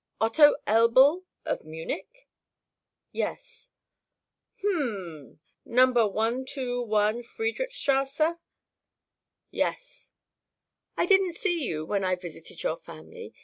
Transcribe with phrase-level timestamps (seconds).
[0.19, 2.27] "Otto Elbl of Munich?"
[3.11, 3.69] "Yes."
[4.57, 5.39] "H m.
[5.63, 8.37] Number 121 Friedrichstrasse?"
[9.51, 10.09] "Yes."
[10.97, 13.35] "I didn't see you when I visited your family.